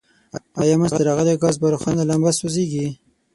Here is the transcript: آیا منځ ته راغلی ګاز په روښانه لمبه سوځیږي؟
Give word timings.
آیا 0.61 0.75
منځ 0.79 0.91
ته 0.97 1.01
راغلی 1.09 1.35
ګاز 1.41 1.55
په 1.61 1.67
روښانه 1.73 2.03
لمبه 2.09 2.31
سوځیږي؟ 2.39 2.87